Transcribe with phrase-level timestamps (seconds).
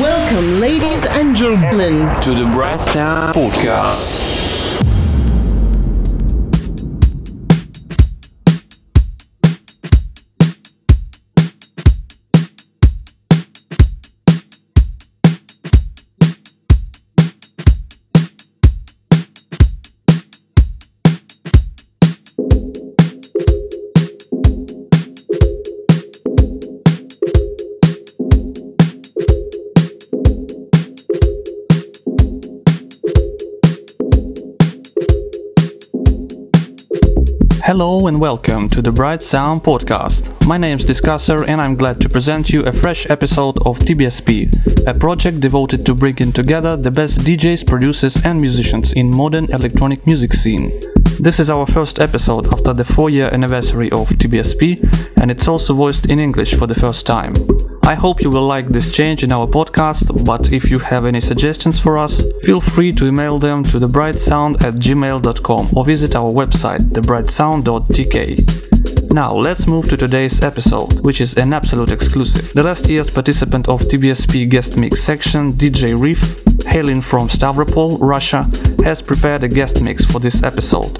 [0.00, 4.27] Welcome, ladies and gentlemen, to the Bright Sound Podcast.
[38.08, 40.46] And welcome to the Bright Sound Podcast.
[40.46, 44.86] My name is Discussor and I'm glad to present you a fresh episode of TBSP,
[44.86, 50.06] a project devoted to bringing together the best DJs, producers and musicians in modern electronic
[50.06, 50.72] music scene.
[51.20, 55.74] This is our first episode after the 4 year anniversary of TBSP and it's also
[55.74, 57.34] voiced in English for the first time.
[57.88, 61.22] I hope you will like this change in our podcast, but if you have any
[61.22, 66.30] suggestions for us, feel free to email them to thebrightsound at gmail.com or visit our
[66.30, 69.14] website, thebrightsound.tk.
[69.14, 72.52] Now, let's move to today's episode, which is an absolute exclusive.
[72.52, 78.42] The last year's participant of TBSP guest mix section, DJ Riff, hailing from Stavropol, Russia,
[78.84, 80.98] has prepared a guest mix for this episode.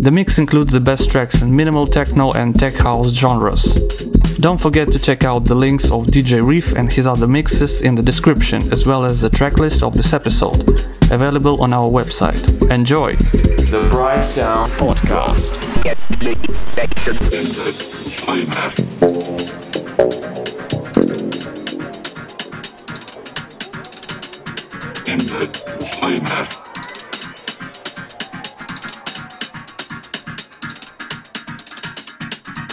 [0.00, 4.11] The mix includes the best tracks in minimal techno and tech house genres.
[4.40, 7.94] Don't forget to check out the links of DJ Riff and his other mixes in
[7.94, 10.68] the description, as well as the tracklist of this episode,
[11.12, 12.42] available on our website.
[12.70, 13.14] Enjoy!
[13.14, 15.72] The Bright Sound Podcast.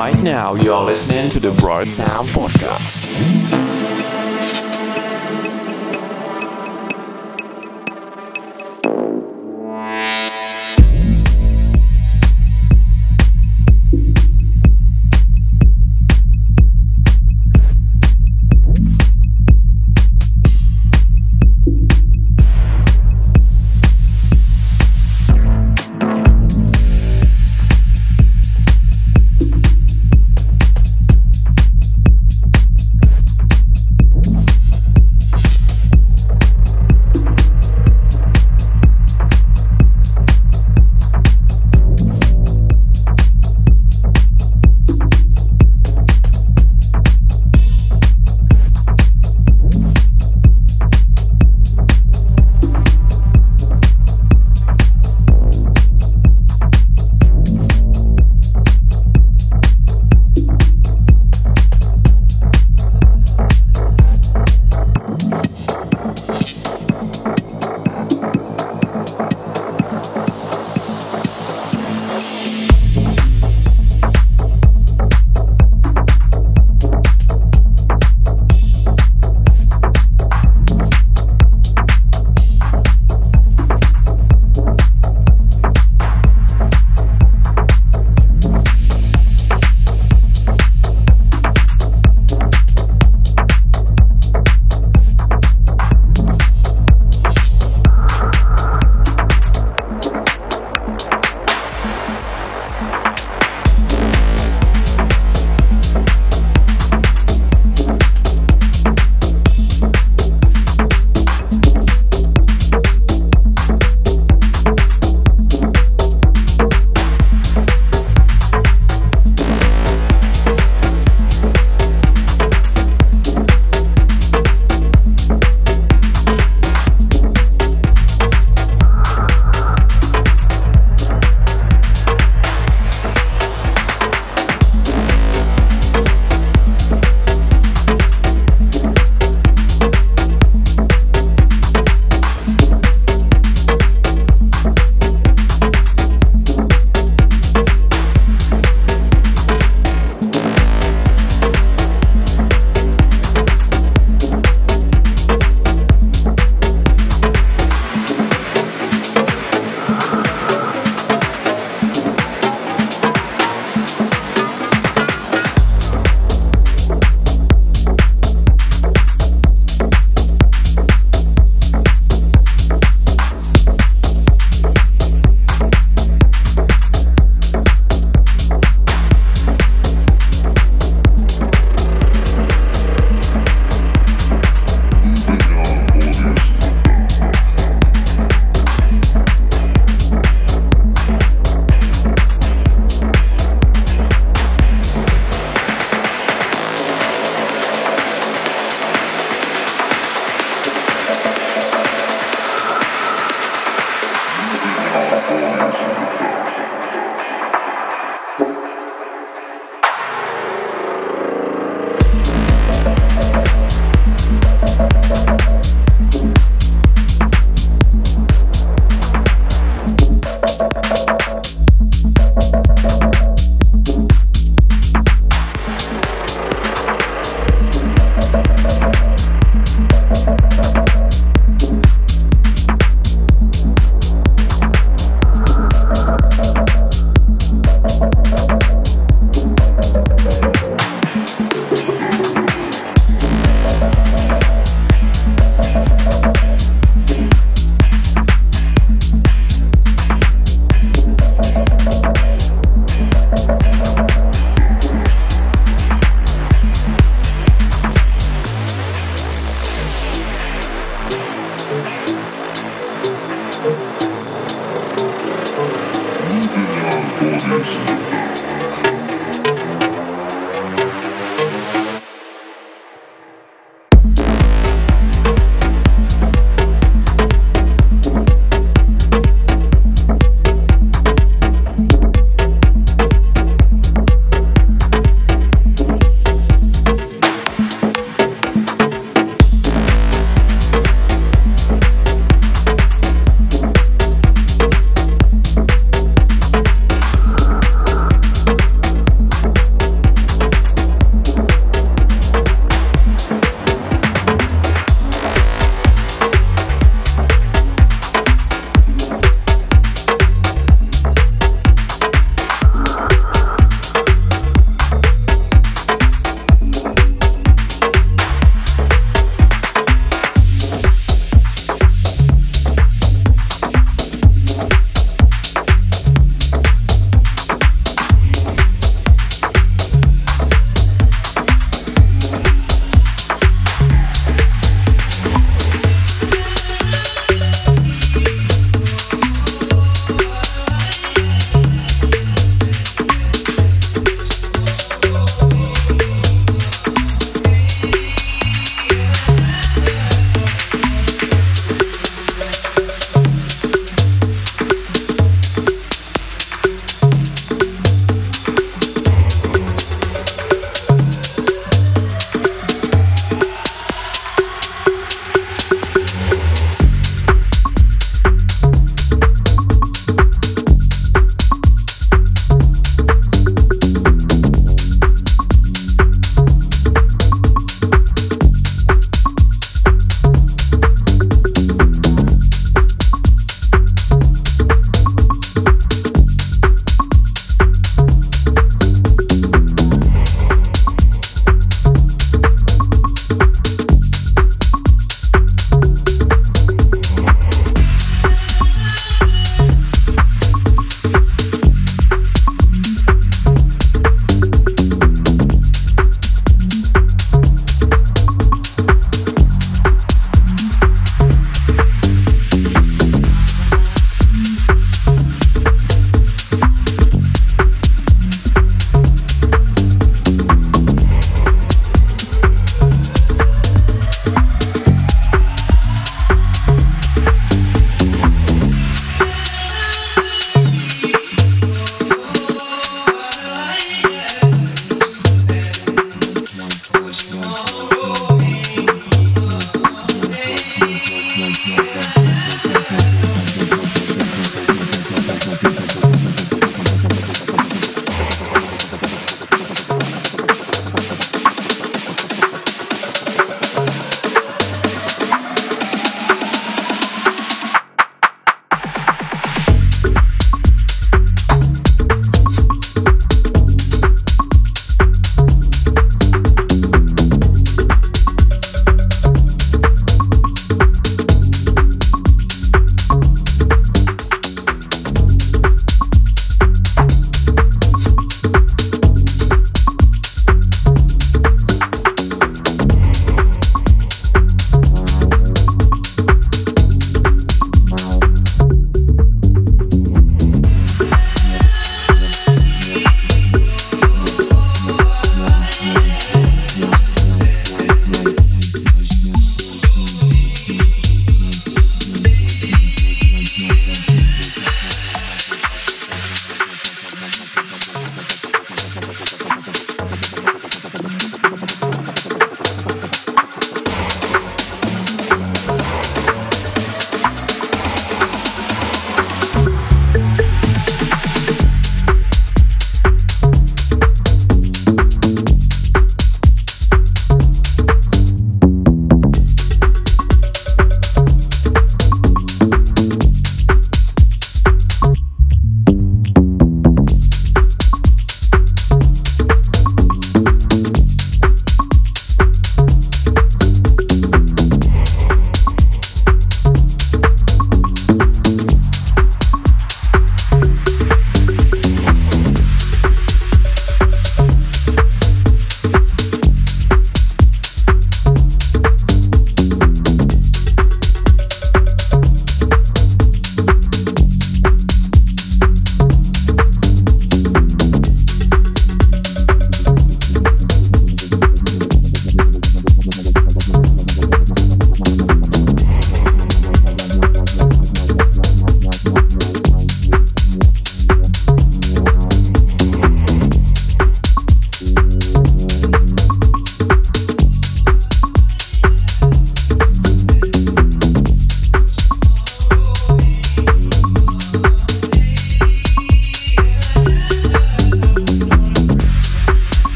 [0.00, 3.59] Right now, you're listening to the Bright Sound Podcast.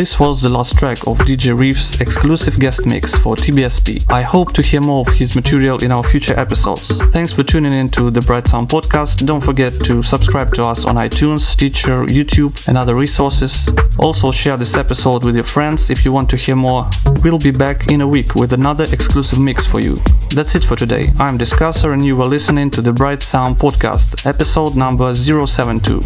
[0.00, 4.10] This was the last track of DJ Riff's exclusive guest mix for TBSP.
[4.10, 6.96] I hope to hear more of his material in our future episodes.
[7.12, 9.26] Thanks for tuning in to the Bright Sound podcast.
[9.26, 13.68] Don't forget to subscribe to us on iTunes, Stitcher, YouTube, and other resources.
[13.98, 16.88] Also, share this episode with your friends if you want to hear more.
[17.22, 19.96] We'll be back in a week with another exclusive mix for you.
[20.34, 21.08] That's it for today.
[21.18, 26.00] I'm Discussor, and you were listening to the Bright Sound podcast, episode number 072.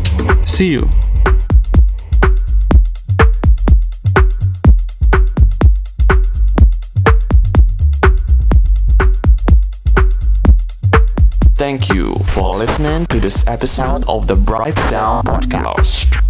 [0.46, 0.90] See you.
[11.74, 16.23] Thank you for listening to this episode of the Bright Sound Podcast.